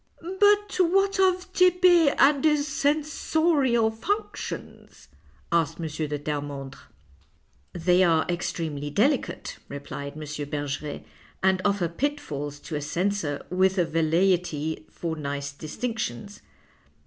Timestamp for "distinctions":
15.51-16.41